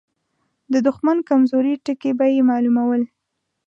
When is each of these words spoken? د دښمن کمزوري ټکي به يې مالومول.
د 0.73 0.75
دښمن 0.87 1.17
کمزوري 1.29 1.73
ټکي 1.85 2.11
به 2.17 2.25
يې 2.33 2.41
مالومول. 2.49 3.01